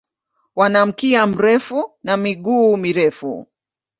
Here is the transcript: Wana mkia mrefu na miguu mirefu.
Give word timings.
Wana 0.55 0.85
mkia 0.85 1.27
mrefu 1.27 1.91
na 2.03 2.17
miguu 2.17 2.77
mirefu. 2.77 3.45